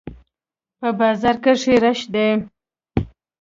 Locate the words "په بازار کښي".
0.79-1.75